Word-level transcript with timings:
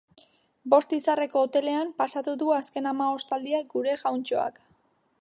Bost 0.73 0.95
izarreko 0.97 1.43
hotelean 1.47 1.93
pasatu 2.01 2.35
du 2.45 2.51
azken 2.57 2.91
hamabostaldia 2.93 3.63
gure 3.75 3.97
jauntxoak. 4.07 4.63